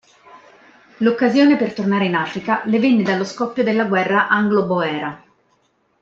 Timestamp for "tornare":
1.75-2.05